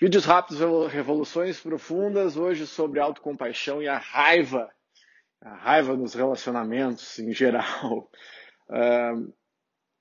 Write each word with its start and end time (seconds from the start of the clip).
Vídeos 0.00 0.24
rápidos, 0.24 0.60
revoluções 0.92 1.60
profundas, 1.60 2.36
hoje 2.36 2.66
sobre 2.66 2.98
autocompaixão 2.98 3.80
e 3.80 3.86
a 3.86 3.96
raiva, 3.96 4.68
a 5.40 5.54
raiva 5.54 5.96
nos 5.96 6.14
relacionamentos 6.14 7.18
em 7.20 7.32
geral. 7.32 8.10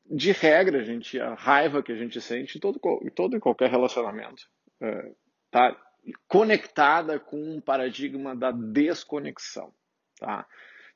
De 0.05 0.31
regra, 0.31 0.83
gente, 0.83 1.19
a 1.19 1.33
raiva 1.33 1.81
que 1.81 1.91
a 1.91 1.95
gente 1.95 2.19
sente 2.19 2.57
em 2.57 2.61
todo, 2.61 2.79
todo 3.15 3.37
e 3.37 3.39
qualquer 3.39 3.69
relacionamento 3.69 4.43
está 5.45 5.71
uh, 5.71 6.11
conectada 6.27 7.19
com 7.19 7.37
um 7.37 7.61
paradigma 7.61 8.35
da 8.35 8.51
desconexão. 8.51 9.73
Tá? 10.19 10.45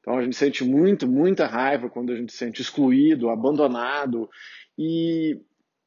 Então 0.02 0.18
a 0.18 0.24
gente 0.24 0.36
sente 0.36 0.64
muito, 0.64 1.08
muita 1.08 1.48
raiva 1.48 1.90
quando 1.90 2.12
a 2.12 2.16
gente 2.16 2.34
se 2.34 2.40
sente 2.40 2.62
excluído, 2.62 3.30
abandonado 3.30 4.30
e 4.78 5.40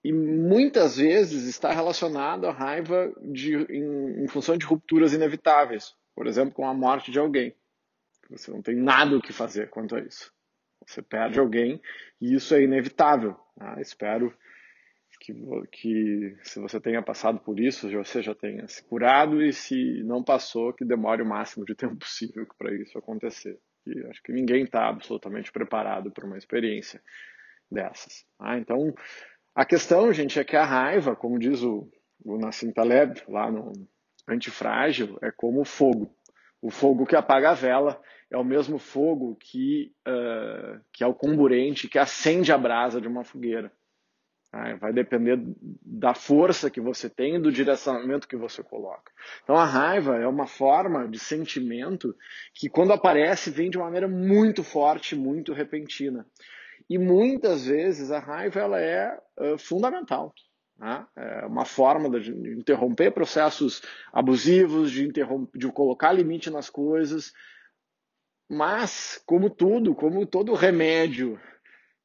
e 0.02 0.12
muitas 0.12 0.96
vezes 0.96 1.46
está 1.46 1.72
relacionado 1.72 2.46
à 2.46 2.52
raiva 2.52 3.12
de, 3.22 3.54
em, 3.54 4.24
em, 4.24 4.28
função 4.28 4.56
de 4.56 4.64
rupturas 4.64 5.12
inevitáveis, 5.12 5.94
por 6.14 6.26
exemplo, 6.26 6.54
com 6.54 6.66
a 6.66 6.72
morte 6.72 7.10
de 7.10 7.18
alguém. 7.18 7.54
Você 8.30 8.50
não 8.50 8.62
tem 8.62 8.76
nada 8.76 9.16
o 9.16 9.20
que 9.20 9.32
fazer 9.32 9.68
quanto 9.68 9.96
a 9.96 10.00
isso. 10.00 10.32
Você 10.86 11.02
perde 11.02 11.38
alguém 11.38 11.80
e 12.20 12.34
isso 12.34 12.54
é 12.54 12.62
inevitável. 12.62 13.36
Tá? 13.58 13.80
Espero 13.80 14.32
que, 15.20 15.34
que, 15.70 16.36
se 16.42 16.58
você 16.58 16.80
tenha 16.80 17.02
passado 17.02 17.38
por 17.38 17.60
isso, 17.60 17.90
você 17.90 18.22
já 18.22 18.34
tenha 18.34 18.66
se 18.68 18.82
curado 18.84 19.42
e 19.42 19.52
se 19.52 20.02
não 20.04 20.24
passou, 20.24 20.72
que 20.72 20.84
demore 20.84 21.22
o 21.22 21.26
máximo 21.26 21.64
de 21.66 21.74
tempo 21.76 21.96
possível 21.96 22.46
para 22.56 22.74
isso 22.74 22.96
acontecer. 22.96 23.58
E 23.86 24.06
acho 24.06 24.22
que 24.22 24.32
ninguém 24.32 24.64
está 24.64 24.88
absolutamente 24.88 25.52
preparado 25.52 26.10
para 26.10 26.26
uma 26.26 26.38
experiência 26.38 27.02
dessas. 27.70 28.24
Tá? 28.38 28.58
Então, 28.58 28.94
a 29.54 29.64
questão, 29.64 30.12
gente, 30.12 30.38
é 30.38 30.44
que 30.44 30.56
a 30.56 30.64
raiva, 30.64 31.16
como 31.16 31.38
diz 31.38 31.62
o, 31.62 31.90
o 32.24 32.38
Nassim 32.38 32.72
Taleb, 32.72 33.22
lá 33.28 33.50
no 33.50 33.72
Antifrágil, 34.28 35.18
é 35.22 35.30
como 35.30 35.60
o 35.60 35.64
fogo. 35.64 36.14
O 36.62 36.70
fogo 36.70 37.06
que 37.06 37.16
apaga 37.16 37.50
a 37.50 37.54
vela 37.54 38.00
é 38.30 38.36
o 38.36 38.44
mesmo 38.44 38.78
fogo 38.78 39.34
que, 39.36 39.92
uh, 40.06 40.80
que 40.92 41.02
é 41.02 41.06
o 41.06 41.14
comburente 41.14 41.88
que 41.88 41.98
acende 41.98 42.52
a 42.52 42.58
brasa 42.58 43.00
de 43.00 43.08
uma 43.08 43.24
fogueira. 43.24 43.72
Ah, 44.52 44.74
vai 44.74 44.92
depender 44.92 45.38
da 45.80 46.12
força 46.12 46.68
que 46.68 46.80
você 46.80 47.08
tem 47.08 47.36
e 47.36 47.40
do 47.40 47.52
direcionamento 47.52 48.26
que 48.26 48.36
você 48.36 48.64
coloca. 48.64 49.12
Então 49.44 49.54
a 49.54 49.64
raiva 49.64 50.16
é 50.16 50.26
uma 50.26 50.46
forma 50.46 51.06
de 51.06 51.20
sentimento 51.20 52.16
que, 52.52 52.68
quando 52.68 52.92
aparece, 52.92 53.48
vem 53.50 53.70
de 53.70 53.76
uma 53.76 53.86
maneira 53.86 54.08
muito 54.08 54.64
forte, 54.64 55.14
muito 55.14 55.52
repentina. 55.52 56.26
E 56.90 56.98
muitas 56.98 57.66
vezes 57.66 58.10
a 58.10 58.18
raiva 58.18 58.58
ela 58.58 58.80
é 58.80 59.16
uh, 59.38 59.56
fundamental. 59.56 60.34
Né? 60.76 61.06
É 61.14 61.46
uma 61.46 61.64
forma 61.64 62.18
de 62.18 62.32
interromper 62.32 63.12
processos 63.12 63.80
abusivos, 64.12 64.90
de, 64.90 65.08
de 65.54 65.72
colocar 65.72 66.10
limite 66.10 66.50
nas 66.50 66.68
coisas. 66.68 67.32
Mas, 68.48 69.22
como 69.24 69.48
tudo, 69.48 69.94
como 69.94 70.26
todo 70.26 70.52
remédio 70.54 71.40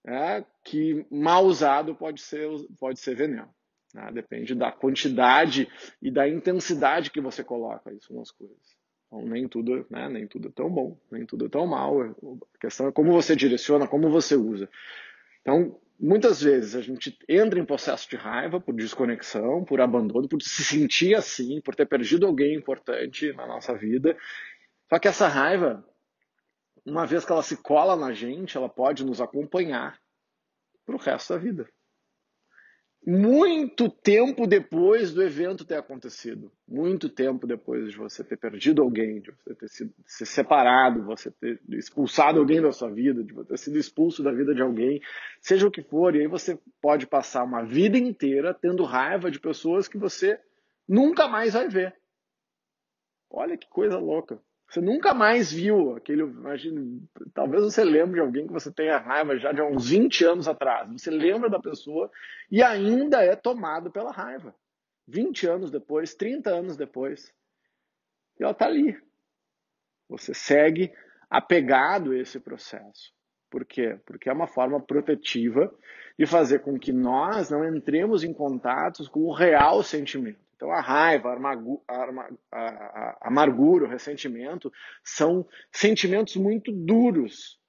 né, 0.03 0.45
que 0.63 1.03
mal 1.09 1.43
usado 1.45 1.95
pode 1.95 2.21
ser, 2.21 2.47
pode 2.79 2.99
ser 2.99 3.15
veneno. 3.15 3.49
Né? 3.91 4.11
Depende 4.11 4.53
da 4.53 4.71
quantidade 4.71 5.67
e 5.99 6.11
da 6.11 6.29
intensidade 6.29 7.09
que 7.09 7.19
você 7.19 7.43
coloca 7.43 7.91
isso 7.91 8.13
nas 8.13 8.29
coisas. 8.29 8.84
Então, 9.07 9.21
nem 9.21 9.47
tudo, 9.47 9.85
né, 9.89 10.09
nem 10.09 10.27
tudo 10.27 10.47
é 10.47 10.51
tão 10.51 10.69
bom, 10.69 10.97
nem 11.11 11.25
tudo 11.25 11.45
é 11.45 11.49
tão 11.49 11.65
mal. 11.65 12.01
A 12.01 12.57
questão 12.59 12.87
é 12.87 12.91
como 12.91 13.11
você 13.11 13.35
direciona, 13.35 13.87
como 13.87 14.09
você 14.09 14.35
usa. 14.35 14.69
Então, 15.41 15.79
muitas 15.99 16.41
vezes 16.41 16.75
a 16.75 16.81
gente 16.81 17.17
entra 17.29 17.59
em 17.59 17.65
processo 17.65 18.09
de 18.09 18.15
raiva 18.15 18.59
por 18.59 18.73
desconexão, 18.73 19.63
por 19.63 19.79
abandono, 19.79 20.27
por 20.27 20.41
se 20.41 20.63
sentir 20.63 21.15
assim, 21.15 21.61
por 21.61 21.75
ter 21.75 21.85
perdido 21.85 22.25
alguém 22.25 22.55
importante 22.55 23.31
na 23.33 23.45
nossa 23.47 23.75
vida. 23.75 24.17
Só 24.89 24.99
que 24.99 25.07
essa 25.07 25.27
raiva, 25.27 25.87
uma 26.85 27.05
vez 27.05 27.23
que 27.23 27.31
ela 27.31 27.43
se 27.43 27.57
cola 27.57 27.95
na 27.95 28.13
gente, 28.13 28.57
ela 28.57 28.69
pode 28.69 29.05
nos 29.05 29.21
acompanhar 29.21 29.99
para 30.85 30.95
o 30.95 30.99
resto 30.99 31.33
da 31.33 31.39
vida 31.39 31.69
muito 33.05 33.87
tempo 33.87 34.47
depois 34.47 35.13
do 35.13 35.21
evento 35.21 35.63
ter 35.63 35.75
acontecido, 35.75 36.51
muito 36.67 37.07
tempo 37.07 37.45
depois 37.45 37.91
de 37.91 37.97
você 37.97 38.23
ter 38.23 38.35
perdido 38.35 38.81
alguém, 38.81 39.21
de 39.21 39.31
você 39.31 39.53
ter 39.53 39.69
sido 39.69 39.93
se 40.07 40.25
separado, 40.25 41.03
você 41.03 41.29
ter 41.29 41.61
expulsado 41.69 42.39
alguém 42.39 42.59
da 42.59 42.71
sua 42.71 42.89
vida, 42.89 43.23
de 43.23 43.31
você 43.31 43.49
ter 43.49 43.57
sido 43.57 43.77
expulso 43.77 44.23
da 44.23 44.31
vida 44.31 44.55
de 44.55 44.61
alguém, 44.61 44.99
seja 45.39 45.67
o 45.67 45.71
que 45.71 45.83
for, 45.83 46.15
e 46.15 46.21
aí 46.21 46.27
você 46.27 46.57
pode 46.81 47.05
passar 47.05 47.43
uma 47.43 47.63
vida 47.63 47.95
inteira 47.95 48.53
tendo 48.53 48.83
raiva 48.83 49.29
de 49.29 49.39
pessoas 49.39 49.87
que 49.87 49.99
você 49.99 50.39
nunca 50.87 51.27
mais 51.27 51.53
vai 51.53 51.69
ver. 51.69 51.95
Olha 53.29 53.55
que 53.55 53.69
coisa 53.69 53.99
louca. 53.99 54.41
Você 54.67 54.81
nunca 54.81 55.13
mais 55.13 55.51
viu 55.51 55.95
aquele. 55.95 56.23
Imagina, 56.23 56.81
talvez 57.33 57.63
você 57.63 57.83
lembre 57.83 58.15
de 58.15 58.19
alguém 58.19 58.47
que 58.47 58.53
você 58.53 58.71
tenha 58.71 58.97
raiva 58.97 59.37
já 59.37 59.51
de 59.51 59.61
uns 59.61 59.89
20 59.89 60.25
anos 60.25 60.47
atrás. 60.47 60.89
Você 60.91 61.11
lembra 61.11 61.49
da 61.49 61.59
pessoa 61.59 62.11
e 62.51 62.63
ainda 62.63 63.23
é 63.23 63.35
tomado 63.35 63.91
pela 63.91 64.11
raiva. 64.11 64.55
20 65.07 65.47
anos 65.47 65.71
depois, 65.71 66.15
30 66.15 66.49
anos 66.49 66.75
depois. 66.75 67.31
E 68.39 68.43
ela 68.43 68.51
está 68.51 68.65
ali. 68.65 68.99
Você 70.09 70.33
segue 70.33 70.91
apegado 71.29 72.11
a 72.11 72.17
esse 72.17 72.39
processo. 72.39 73.13
Por 73.49 73.65
quê? 73.65 73.99
Porque 74.05 74.29
é 74.29 74.33
uma 74.33 74.47
forma 74.47 74.81
protetiva 74.81 75.73
de 76.17 76.25
fazer 76.25 76.59
com 76.59 76.77
que 76.77 76.91
nós 76.91 77.49
não 77.49 77.63
entremos 77.65 78.23
em 78.23 78.33
contatos 78.33 79.07
com 79.07 79.21
o 79.21 79.33
real 79.33 79.83
sentimento. 79.83 80.44
Então, 80.55 80.71
a 80.71 80.79
raiva, 80.79 81.35
a 82.51 83.17
amargura, 83.27 83.85
o 83.85 83.89
ressentimento 83.89 84.71
são 85.03 85.45
sentimentos 85.71 86.35
muito 86.37 86.71
duros 86.71 87.59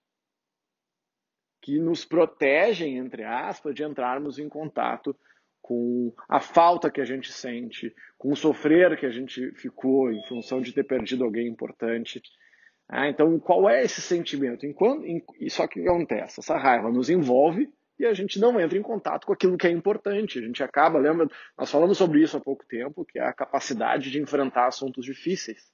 que 1.60 1.80
nos 1.80 2.04
protegem, 2.04 2.96
entre 2.96 3.24
aspas, 3.24 3.74
de 3.74 3.82
entrarmos 3.82 4.38
em 4.38 4.48
contato 4.48 5.16
com 5.60 6.14
a 6.28 6.38
falta 6.38 6.88
que 6.88 7.00
a 7.00 7.04
gente 7.04 7.32
sente, 7.32 7.92
com 8.16 8.30
o 8.30 8.36
sofrer 8.36 8.96
que 8.96 9.04
a 9.04 9.10
gente 9.10 9.50
ficou 9.56 10.12
em 10.12 10.22
função 10.28 10.60
de 10.60 10.72
ter 10.72 10.84
perdido 10.84 11.24
alguém 11.24 11.48
importante. 11.48 12.22
Ah, 12.88 13.08
então, 13.08 13.36
qual 13.40 13.68
é 13.68 13.82
esse 13.82 14.00
sentimento? 14.00 14.64
Enquanto, 14.64 15.04
em, 15.04 15.20
só 15.48 15.66
que 15.66 15.80
acontece? 15.80 16.38
Essa 16.38 16.56
raiva 16.56 16.88
nos 16.92 17.10
envolve 17.10 17.68
e 17.98 18.04
a 18.04 18.12
gente 18.12 18.38
não 18.38 18.60
entra 18.60 18.76
em 18.76 18.82
contato 18.82 19.26
com 19.26 19.32
aquilo 19.32 19.56
que 19.56 19.66
é 19.66 19.70
importante. 19.70 20.38
A 20.38 20.42
gente 20.42 20.62
acaba, 20.62 20.98
lembra, 20.98 21.28
nós 21.56 21.70
falamos 21.70 21.96
sobre 21.96 22.22
isso 22.22 22.36
há 22.36 22.40
pouco 22.40 22.64
tempo, 22.66 23.04
que 23.04 23.18
é 23.18 23.22
a 23.22 23.32
capacidade 23.32 24.10
de 24.10 24.20
enfrentar 24.20 24.66
assuntos 24.66 25.04
difíceis. 25.04 25.72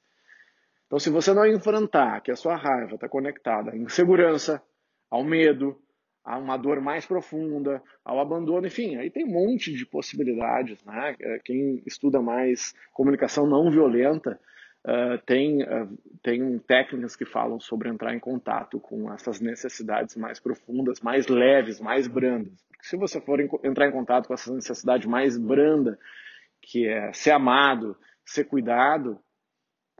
Então, 0.86 0.98
se 0.98 1.10
você 1.10 1.32
não 1.32 1.46
enfrentar 1.46 2.20
que 2.20 2.30
a 2.30 2.36
sua 2.36 2.54
raiva 2.54 2.94
está 2.94 3.08
conectada 3.08 3.72
à 3.72 3.76
insegurança, 3.76 4.62
ao 5.10 5.24
medo, 5.24 5.80
a 6.24 6.38
uma 6.38 6.56
dor 6.56 6.80
mais 6.80 7.04
profunda, 7.04 7.82
ao 8.04 8.20
abandono, 8.20 8.66
enfim, 8.66 8.96
aí 8.96 9.10
tem 9.10 9.24
um 9.24 9.32
monte 9.32 9.72
de 9.72 9.84
possibilidades. 9.84 10.84
Né? 10.84 11.16
Quem 11.44 11.82
estuda 11.86 12.20
mais 12.20 12.74
comunicação 12.92 13.46
não 13.46 13.70
violenta 13.70 14.38
uh, 14.86 15.18
tem, 15.24 15.62
uh, 15.62 15.98
tem 16.22 16.58
técnicas 16.60 17.16
que 17.16 17.24
falam 17.24 17.60
sobre 17.60 17.88
entrar 17.88 18.14
em 18.14 18.18
contato 18.18 18.80
com 18.80 19.12
essas 19.12 19.40
necessidades 19.40 20.16
mais 20.16 20.40
profundas, 20.40 21.00
mais 21.00 21.26
leves, 21.26 21.80
mais 21.80 22.06
brandas. 22.06 22.52
Porque 22.68 22.86
se 22.86 22.96
você 22.96 23.20
for 23.20 23.40
entrar 23.40 23.88
em 23.88 23.92
contato 23.92 24.26
com 24.26 24.34
essa 24.34 24.52
necessidade 24.52 25.08
mais 25.08 25.36
branda, 25.36 25.98
que 26.60 26.86
é 26.86 27.12
ser 27.12 27.32
amado, 27.32 27.96
ser 28.24 28.44
cuidado, 28.44 29.18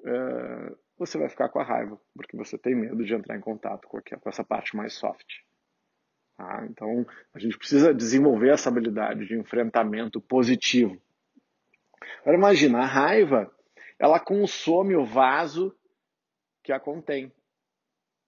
uh, 0.01 0.77
você 0.99 1.19
vai 1.19 1.29
ficar 1.29 1.49
com 1.49 1.59
a 1.59 1.65
raiva, 1.65 1.99
porque 2.15 2.37
você 2.37 2.57
tem 2.57 2.75
medo 2.75 3.05
de 3.05 3.15
entrar 3.15 3.37
em 3.37 3.41
contato 3.41 3.89
com, 3.89 4.01
com 4.01 4.29
essa 4.29 4.45
parte 4.45 4.77
mais 4.77 4.95
soft. 4.95 5.27
Tá? 6.37 6.67
Então, 6.71 7.07
a 7.35 7.39
gente 7.39 7.59
precisa 7.59 7.93
desenvolver 7.93 8.51
essa 8.51 8.69
habilidade 8.69 9.27
de 9.27 9.37
enfrentamento 9.37 10.21
positivo. 10.21 11.01
Agora, 12.21 12.37
imagina, 12.37 12.81
a 12.81 12.87
raiva 12.87 13.53
ela 14.03 14.19
consome 14.19 14.97
o 14.97 15.05
vaso 15.05 15.73
que 16.65 16.73
a 16.73 16.81
contém. 16.81 17.31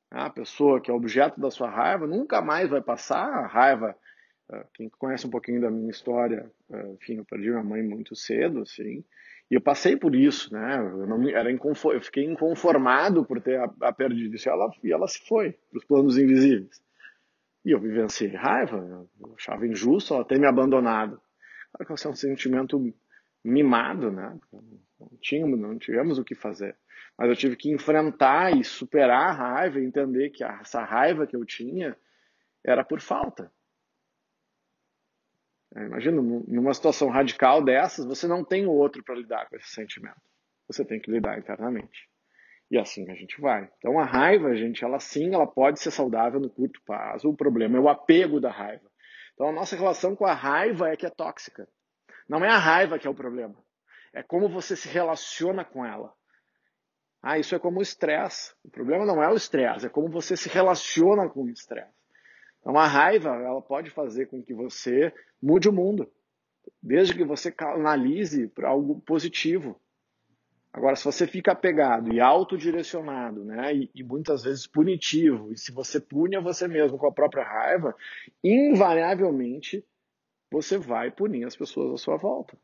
A 0.09 0.31
pessoa 0.31 0.81
que 0.81 0.88
é 0.88 0.94
objeto 0.94 1.41
da 1.41 1.50
sua 1.50 1.69
raiva 1.69 2.06
nunca 2.06 2.41
mais 2.41 2.71
vai 2.71 2.81
passar 2.81 3.29
a 3.29 3.44
raiva. 3.49 3.99
Eh, 4.53 4.67
quem 4.73 4.88
conhece 4.88 5.26
um 5.26 5.31
pouquinho 5.31 5.61
da 5.61 5.73
minha 5.73 5.91
história, 5.91 6.49
eh, 6.71 6.93
enfim, 6.93 7.17
eu 7.17 7.25
perdi 7.25 7.50
minha 7.50 7.65
mãe 7.65 7.82
muito 7.82 8.15
cedo, 8.15 8.61
assim, 8.61 9.05
e 9.50 9.55
eu 9.56 9.61
passei 9.61 9.97
por 9.97 10.15
isso, 10.15 10.53
né? 10.55 10.76
Eu, 10.79 11.09
não, 11.09 11.29
era 11.29 11.50
eu 11.50 12.00
fiquei 12.00 12.25
inconformado 12.25 13.25
por 13.25 13.41
ter 13.41 13.59
a, 13.59 13.65
a 13.81 13.93
perdido 13.93 14.37
isso, 14.37 14.49
e 14.49 14.53
ela, 14.53 14.70
e 14.85 14.93
ela 14.93 15.09
se 15.09 15.27
foi 15.27 15.59
para 15.70 15.79
os 15.79 15.85
planos 15.85 16.17
invisíveis. 16.17 16.81
E 17.65 17.73
eu 17.73 17.81
vivenciei 17.81 18.31
raiva, 18.31 18.77
eu 19.20 19.35
achava 19.35 19.67
injusto 19.67 20.15
ela 20.15 20.25
ter 20.25 20.38
me 20.38 20.47
abandonado. 20.47 21.20
Claro 21.73 21.97
que 21.97 22.06
é 22.06 22.11
um 22.11 22.15
sentimento 22.15 22.94
mimado, 23.43 24.12
né? 24.12 24.38
Tínhamos, 25.25 25.59
não 25.59 25.79
tivemos 25.79 26.19
o 26.19 26.25
que 26.25 26.35
fazer. 26.35 26.76
Mas 27.17 27.31
eu 27.31 27.35
tive 27.35 27.56
que 27.56 27.73
enfrentar 27.73 28.55
e 28.55 28.62
superar 28.62 29.31
a 29.31 29.32
raiva 29.32 29.81
e 29.81 29.85
entender 29.85 30.29
que 30.29 30.44
essa 30.44 30.85
raiva 30.85 31.26
que 31.26 31.35
eu 31.35 31.44
tinha 31.47 31.97
era 32.62 32.85
por 32.85 33.00
falta. 33.00 33.50
É, 35.75 35.87
imagina, 35.87 36.21
numa 36.21 36.75
situação 36.75 37.09
radical 37.09 37.65
dessas, 37.65 38.05
você 38.05 38.29
não 38.29 38.44
tem 38.44 38.67
outro 38.67 39.03
para 39.03 39.15
lidar 39.15 39.49
com 39.49 39.56
esse 39.56 39.71
sentimento. 39.71 40.21
Você 40.69 40.85
tem 40.85 41.00
que 41.00 41.11
lidar 41.11 41.38
internamente. 41.38 42.06
E 42.70 42.77
assim 42.77 43.11
a 43.11 43.15
gente 43.15 43.41
vai. 43.41 43.70
Então 43.79 43.99
a 43.99 44.05
raiva, 44.05 44.55
gente, 44.55 44.85
ela 44.85 45.00
sim, 45.00 45.35
ela 45.35 45.47
pode 45.47 45.81
ser 45.81 45.91
saudável 45.91 46.38
no 46.38 46.50
curto 46.50 46.82
prazo. 46.85 47.31
O 47.31 47.37
problema 47.37 47.79
é 47.79 47.81
o 47.81 47.88
apego 47.88 48.38
da 48.41 48.50
raiva. 48.50 48.91
Então 49.32 49.49
a 49.49 49.53
nossa 49.53 49.75
relação 49.75 50.15
com 50.15 50.27
a 50.27 50.35
raiva 50.35 50.91
é 50.91 50.97
que 50.97 51.06
é 51.06 51.11
tóxica. 51.11 51.67
Não 52.29 52.44
é 52.44 52.49
a 52.49 52.59
raiva 52.59 52.99
que 52.99 53.06
é 53.06 53.11
o 53.11 53.15
problema. 53.15 53.64
É 54.15 54.23
como 54.23 54.49
você 54.49 54.77
se 54.77 54.89
relaciona 54.89 55.65
com 55.65 55.85
ela. 55.85 56.15
Ah, 57.21 57.39
isso 57.39 57.55
é 57.55 57.59
como 57.59 57.81
o 57.81 57.83
estresse. 57.83 58.55
O 58.63 58.71
problema 58.71 59.05
não 59.05 59.23
é 59.23 59.29
o 59.29 59.35
estresse, 59.35 59.87
é 59.87 59.89
como 59.89 60.09
você 60.09 60.37
se 60.37 60.49
relaciona 60.49 61.29
com 61.29 61.43
o 61.43 61.51
estresse. 61.51 61.93
Então 62.61 62.79
a 62.79 62.87
raiva, 62.87 63.31
ela 63.31 63.61
pode 63.61 63.91
fazer 63.91 64.27
com 64.27 64.43
que 64.43 64.55
você 64.55 65.13
mude 65.43 65.69
o 65.69 65.73
mundo, 65.73 66.11
desde 66.83 67.15
que 67.15 67.25
você 67.25 67.51
canalize 67.51 68.47
para 68.49 68.69
algo 68.69 69.01
positivo. 69.01 69.79
Agora, 70.73 70.97
se 70.97 71.05
você 71.05 71.27
fica 71.27 71.53
apegado 71.53 72.13
e 72.13 72.21
autodirecionado, 72.21 73.45
né, 73.45 73.75
e, 73.75 73.91
e, 73.95 74.03
muitas 74.03 74.43
vezes 74.43 74.67
punitivo, 74.67 75.53
e 75.53 75.57
se 75.57 75.73
você 75.73 76.01
pune 76.01 76.37
a 76.37 76.41
você 76.41 76.67
mesmo 76.67 76.99
com 76.99 77.07
a 77.07 77.13
própria 77.13 77.45
raiva, 77.45 77.95
invariavelmente 78.43 79.85
você 80.51 80.77
vai 80.79 81.11
punir 81.11 81.45
as 81.45 81.57
pessoas 81.57 81.93
à 81.93 81.97
sua 81.97 82.17
volta. 82.17 82.57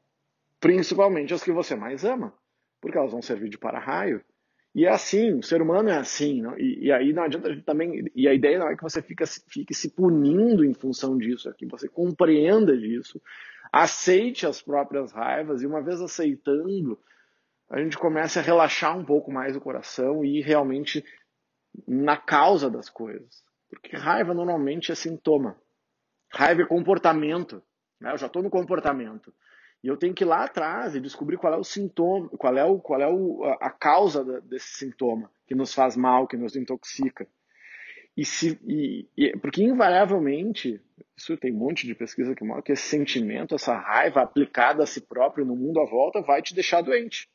Principalmente 0.61 1.33
as 1.33 1.43
que 1.43 1.53
você 1.53 1.75
mais 1.75 2.05
ama, 2.05 2.35
porque 2.81 2.99
elas 2.99 3.13
vão 3.13 3.23
servir 3.23 3.49
de 3.49 3.59
para-raio. 3.59 4.23
E 4.75 4.85
é 4.85 4.91
assim, 4.91 5.33
o 5.35 5.43
ser 5.43 5.61
humano 5.61 5.89
é 5.89 5.97
assim, 5.97 6.41
não? 6.41 6.57
E, 6.57 6.87
e, 6.87 6.93
aí 6.93 7.13
não 7.13 7.25
adianta 7.25 7.49
a 7.49 7.53
gente 7.53 7.65
também. 7.65 8.05
E 8.15 8.29
a 8.29 8.35
ideia 8.35 8.59
não 8.59 8.69
é 8.69 8.77
que 8.77 8.83
você 8.83 9.03
fica, 9.03 9.27
fique 9.27 9.75
se 9.75 9.91
punindo 9.91 10.65
em 10.65 10.75
função 10.75 11.19
disso, 11.19 11.49
é 11.49 11.53
que 11.53 11.67
você 11.67 11.89
compreenda 11.89 12.77
disso, 12.77 13.21
aceite 13.73 14.47
as 14.47 14.63
próprias 14.63 15.13
raivas, 15.13 15.63
e 15.63 15.67
uma 15.67 15.83
vez 15.83 16.01
aceitando, 16.01 16.99
a 17.69 17.81
gente 17.81 17.99
começa 17.99 18.41
a 18.41 18.43
relaxar 18.43 18.97
um 18.97 19.05
pouco 19.05 19.33
mais 19.33 19.57
o 19.57 19.61
coração 19.61 20.25
e 20.25 20.39
ir 20.39 20.43
realmente 20.43 21.05
na 21.87 22.17
causa 22.17 22.71
das 22.71 22.89
coisas. 22.89 23.43
Porque 23.69 23.97
raiva 23.97 24.35
normalmente 24.35 24.91
é 24.91 24.95
sintoma. 24.95 25.57
Raiva 26.33 26.63
é 26.63 26.67
comportamento. 26.67 27.63
Né? 28.01 28.13
Eu 28.13 28.19
já 28.19 28.27
estou 28.27 28.43
no 28.43 28.51
comportamento. 28.51 29.33
E 29.83 29.89
eu 29.89 29.97
tenho 29.97 30.15
que 30.15 30.25
ir 30.25 30.27
lá 30.27 30.45
atrás 30.45 30.95
e 30.95 31.01
descobrir 31.01 31.39
qual 31.39 31.55
é 31.55 31.57
o 31.57 31.65
sintoma, 31.65 32.29
qual 32.31 32.57
é, 32.57 32.65
o, 32.65 32.79
qual 32.79 33.01
é 33.01 33.09
o, 33.09 33.45
a 33.61 33.71
causa 33.71 34.41
desse 34.43 34.75
sintoma 34.75 35.31
que 35.47 35.55
nos 35.55 35.73
faz 35.73 35.97
mal, 35.97 36.27
que 36.27 36.37
nos 36.37 36.55
intoxica. 36.55 37.27
E 38.17 38.25
se, 38.25 38.61
e, 38.67 39.09
e, 39.17 39.37
porque 39.39 39.63
invariavelmente, 39.63 40.81
isso 41.17 41.37
tem 41.37 41.53
um 41.55 41.59
monte 41.59 41.87
de 41.87 41.95
pesquisa 41.95 42.35
que 42.35 42.45
mostra 42.45 42.63
que 42.63 42.73
esse 42.73 42.89
sentimento, 42.89 43.55
essa 43.55 43.75
raiva 43.75 44.21
aplicada 44.21 44.83
a 44.83 44.87
si 44.87 45.01
próprio 45.01 45.47
no 45.47 45.57
mundo 45.57 45.81
à 45.81 45.87
volta 45.87 46.21
vai 46.21 46.43
te 46.43 46.55
deixar 46.55 46.83
doente 46.83 47.29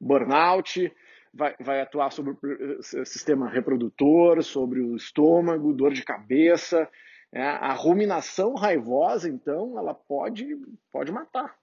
burnout, 0.00 0.92
vai, 1.32 1.54
vai 1.60 1.80
atuar 1.80 2.10
sobre 2.10 2.32
o 2.32 2.82
sistema 3.04 3.48
reprodutor, 3.48 4.42
sobre 4.42 4.80
o 4.80 4.96
estômago, 4.96 5.72
dor 5.72 5.92
de 5.92 6.04
cabeça. 6.04 6.88
É, 7.30 7.42
a 7.42 7.72
ruminação 7.74 8.54
raivosa, 8.54 9.28
então, 9.28 9.78
ela 9.78 9.94
pode, 9.94 10.46
pode 10.90 11.12
matar. 11.12 11.54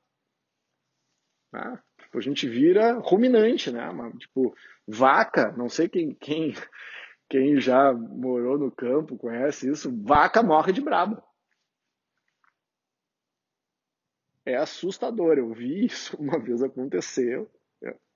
Né? 1.52 1.80
Tipo, 2.00 2.18
a 2.18 2.22
gente 2.22 2.48
vira 2.48 2.94
ruminante, 3.00 3.72
né? 3.72 3.90
tipo, 4.20 4.56
vaca, 4.88 5.52
não 5.54 5.70
sei 5.70 5.88
quem, 5.90 6.14
quem, 6.14 6.54
quem 7.30 7.60
já 7.60 7.94
morou 7.94 8.58
no 8.58 8.72
campo 8.72 9.18
conhece 9.18 9.70
isso, 9.70 9.92
vaca 10.04 10.44
morre 10.44 10.74
de 10.74 10.82
braba. 10.82 11.24
É 14.46 14.56
assustador, 14.56 15.38
eu 15.38 15.52
vi 15.54 15.86
isso 15.86 16.16
uma 16.22 16.40
vez 16.40 16.62
acontecer 16.62 17.48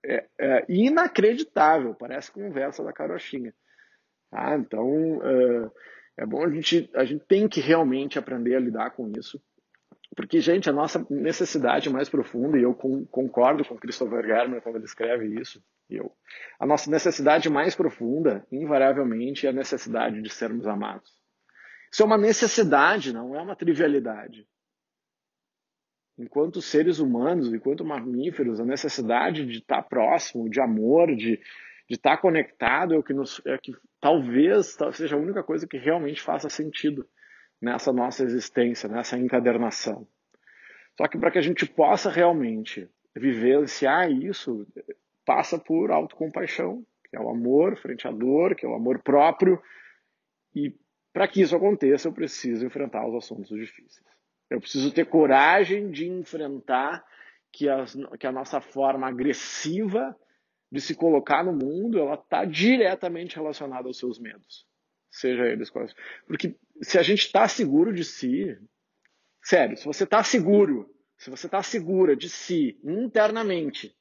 é, 0.06 0.26
é 0.38 0.66
inacreditável, 0.70 1.94
parece 1.94 2.32
conversa 2.32 2.84
da 2.84 2.94
carochinha. 2.94 3.54
Tá? 4.30 4.56
Então, 4.56 5.22
é, 5.24 5.72
é 6.24 6.26
bom 6.26 6.44
a 6.44 6.50
gente, 6.50 6.90
a 6.94 7.04
gente 7.04 7.26
tem 7.26 7.48
que 7.48 7.60
realmente 7.60 8.18
aprender 8.18 8.56
a 8.56 8.60
lidar 8.60 8.92
com 8.92 9.12
isso. 9.18 9.42
Porque, 10.16 10.40
gente, 10.40 10.70
a 10.70 10.74
nossa 10.74 11.06
necessidade 11.10 11.90
mais 11.90 12.10
profunda, 12.10 12.58
e 12.58 12.64
eu 12.64 12.74
concordo 12.74 13.64
com 13.64 13.78
Christopher 13.78 14.26
Germer 14.26 14.62
quando 14.62 14.78
ele 14.78 14.86
escreve 14.86 15.40
isso, 15.40 15.64
eu, 15.90 16.12
a 16.60 16.66
nossa 16.66 16.90
necessidade 16.90 17.50
mais 17.50 17.76
profunda, 17.76 18.46
invariavelmente, 18.52 19.46
é 19.46 19.50
a 19.50 19.54
necessidade 19.54 20.22
de 20.22 20.30
sermos 20.30 20.68
amados. 20.68 21.12
Isso 21.92 22.04
é 22.04 22.06
uma 22.06 22.18
necessidade, 22.18 23.14
não 23.14 23.36
é 23.36 23.42
uma 23.42 23.56
trivialidade 23.56 24.48
enquanto 26.20 26.62
seres 26.62 27.00
humanos, 27.00 27.52
enquanto 27.54 27.86
mamíferos, 27.86 28.60
a 28.60 28.66
necessidade 28.66 29.46
de 29.46 29.60
estar 29.60 29.82
próximo, 29.84 30.50
de 30.50 30.60
amor, 30.60 31.16
de, 31.16 31.38
de 31.38 31.96
estar 31.96 32.18
conectado 32.18 32.94
é 32.94 32.98
o 32.98 33.04
que 33.04 33.14
nos 33.14 33.42
é 33.46 33.58
que 33.58 33.74
talvez 34.02 34.78
seja 34.94 35.16
a 35.16 35.20
única 35.20 35.42
coisa 35.42 35.66
que 35.66 35.78
realmente 35.78 36.22
faça 36.22 36.50
sentido 36.50 37.08
nessa 37.62 37.92
nossa 37.92 38.24
existência, 38.24 38.88
nessa 38.90 39.18
encadernação. 39.18 40.08
Só 40.98 41.08
que 41.08 41.18
para 41.18 41.32
que 41.32 41.38
a 41.38 41.42
gente 41.42 41.66
possa 41.66 42.10
realmente 42.10 42.90
vivenciar 43.16 44.12
isso, 44.12 44.68
passa 45.26 45.58
por 45.58 45.92
autocompaixão, 45.92 46.86
que 47.10 47.16
é 47.16 47.20
o 47.20 47.30
amor 47.30 47.78
frente 47.78 48.08
à 48.08 48.12
dor, 48.12 48.56
que 48.56 48.66
é 48.66 48.70
o 48.70 48.76
amor 48.76 49.00
próprio. 49.00 49.62
E 50.56 50.74
para 51.14 51.28
que 51.28 51.42
isso 51.42 51.56
aconteça, 51.56 52.08
eu 52.08 52.14
preciso 52.14 52.66
enfrentar 52.66 53.08
os 53.08 53.16
assuntos 53.16 53.58
difíceis. 53.58 54.06
Eu 54.50 54.60
preciso 54.60 54.94
ter 54.94 55.06
coragem 55.06 55.92
de 55.92 56.08
enfrentar 56.08 57.04
que, 57.52 57.68
as, 57.68 57.96
que 58.20 58.28
a 58.28 58.32
nossa 58.32 58.62
forma 58.62 59.08
agressiva 59.08 60.16
de 60.72 60.80
se 60.80 60.96
colocar 60.96 61.44
no 61.44 61.52
mundo, 61.52 62.00
ela 62.00 62.14
está 62.14 62.46
diretamente 62.46 63.36
relacionada 63.36 63.88
aos 63.88 63.98
seus 63.98 64.20
medos. 64.20 64.68
Seja 65.12 65.48
eles 65.48 65.70
quais. 65.70 65.94
Porque 66.28 66.56
se 66.82 66.98
a 66.98 67.04
gente 67.04 67.26
está 67.26 67.48
seguro 67.48 67.94
de 67.94 68.04
si, 68.04 68.58
sério, 69.44 69.76
se 69.76 69.86
você 69.86 70.04
está 70.04 70.24
seguro, 70.24 70.94
se 71.18 71.30
você 71.30 71.48
está 71.48 71.62
segura 71.64 72.16
de 72.16 72.30
si 72.30 72.80
internamente, 72.84 73.96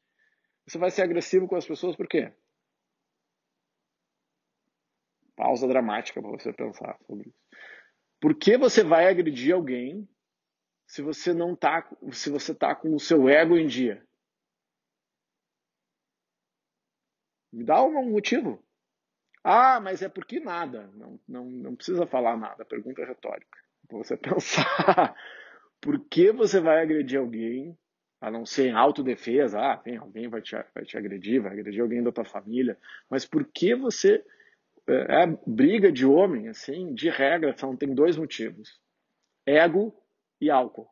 você 0.67 0.79
vai 0.79 0.91
ser 0.91 1.03
agressivo 1.03 1.49
com 1.49 1.57
as 1.57 1.67
pessoas 1.67 1.97
por 1.97 2.07
quê? 2.07 2.33
Pausa 5.35 5.67
dramática 5.67 6.21
para 6.21 6.31
você 6.31 6.53
pensar 6.53 6.99
sobre 7.07 7.29
isso. 7.29 7.39
Por 8.21 8.35
que 8.35 8.59
você 8.59 8.83
vai 8.83 9.09
agredir 9.09 9.55
alguém 9.55 10.09
se 10.87 11.01
você 11.01 11.33
não 11.33 11.55
tá, 11.55 11.89
se 12.13 12.29
você 12.31 12.55
tá 12.55 12.75
com 12.75 12.95
o 12.95 13.01
seu 13.01 13.29
ego 13.29 13.57
em 13.57 13.67
dia? 13.67 14.05
Me 17.53 17.65
dá 17.65 17.83
um 17.83 18.11
motivo. 18.11 18.63
Ah, 19.51 19.81
mas 19.81 20.03
é 20.03 20.11
porque 20.11 20.39
nada. 20.39 20.91
Não, 20.95 21.19
não, 21.27 21.45
não 21.47 21.75
precisa 21.75 22.07
falar 22.07 22.37
nada. 22.37 22.67
Pergunta 22.67 23.03
retórica. 23.03 23.59
Você 23.91 24.15
pensar. 24.19 25.17
Por 25.81 25.99
que 26.11 26.31
você 26.31 26.61
vai 26.61 26.83
agredir 26.83 27.19
alguém, 27.19 27.75
a 28.21 28.31
não 28.31 28.45
ser 28.45 28.69
em 28.69 28.75
autodefesa? 28.75 29.59
Ah, 29.59 29.77
tem 29.79 29.97
alguém 29.97 30.29
vai 30.29 30.43
te, 30.43 30.55
vai 30.75 30.85
te 30.85 30.99
agredir, 30.99 31.41
vai 31.41 31.53
agredir 31.53 31.81
alguém 31.81 32.03
da 32.03 32.13
tua 32.13 32.27
família. 32.27 32.77
Mas 33.09 33.25
por 33.25 33.43
que 33.47 33.75
você. 33.75 34.23
É, 34.87 35.23
é 35.23 35.39
briga 35.47 35.91
de 35.91 36.05
homem, 36.05 36.49
assim, 36.49 36.93
de 36.93 37.09
regra, 37.09 37.57
são, 37.57 37.75
tem 37.75 37.95
dois 37.95 38.19
motivos: 38.19 38.79
ego 39.47 39.95
e 40.43 40.51
álcool. 40.51 40.91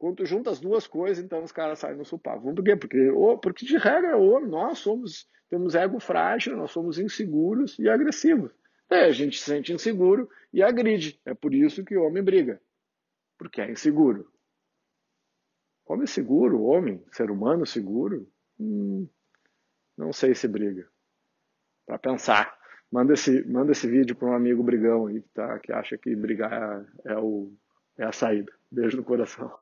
Quando 0.00 0.16
tu 0.16 0.24
junta 0.24 0.48
as 0.48 0.58
duas 0.58 0.86
coisas, 0.86 1.22
então 1.22 1.44
os 1.44 1.52
caras 1.52 1.78
saem 1.78 1.94
no 1.94 2.06
supapo. 2.06 2.54
Por 2.54 2.64
quê? 2.64 2.74
Porque, 2.74 3.12
porque 3.42 3.66
de 3.66 3.76
regra, 3.76 4.16
oh, 4.16 4.40
nós 4.40 4.78
somos, 4.78 5.28
temos 5.50 5.74
ego 5.74 6.00
frágil, 6.00 6.56
nós 6.56 6.70
somos 6.70 6.98
inseguros 6.98 7.78
e 7.78 7.86
agressivos. 7.86 8.50
É, 8.88 9.04
a 9.04 9.10
gente 9.10 9.38
se 9.38 9.44
sente 9.44 9.74
inseguro 9.74 10.26
e 10.54 10.62
agride. 10.62 11.20
É 11.22 11.34
por 11.34 11.54
isso 11.54 11.84
que 11.84 11.98
o 11.98 12.02
homem 12.02 12.22
briga. 12.22 12.58
Porque 13.36 13.60
é 13.60 13.70
inseguro. 13.70 14.26
Homem 15.84 16.06
seguro, 16.06 16.62
homem, 16.62 17.04
ser 17.12 17.30
humano 17.30 17.66
seguro, 17.66 18.26
hum, 18.58 19.06
não 19.98 20.14
sei 20.14 20.34
se 20.34 20.48
briga. 20.48 20.88
Para 21.84 21.98
pensar. 21.98 22.58
Manda 22.90 23.12
esse, 23.12 23.46
manda 23.46 23.72
esse 23.72 23.86
vídeo 23.86 24.16
para 24.16 24.28
um 24.28 24.34
amigo 24.34 24.62
brigão 24.62 25.08
aí 25.08 25.20
que, 25.20 25.28
tá, 25.28 25.58
que 25.58 25.70
acha 25.70 25.98
que 25.98 26.16
brigar 26.16 26.86
é 27.04 27.18
o 27.18 27.52
é 27.98 28.04
a 28.04 28.12
saída. 28.12 28.50
Beijo 28.70 28.96
no 28.96 29.04
coração. 29.04 29.52